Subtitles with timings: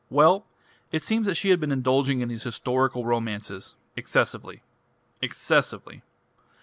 [0.09, 0.47] "Well:
[0.91, 4.63] it seems that she has been indulging in these historical romances excessively.
[5.21, 6.01] Excessively.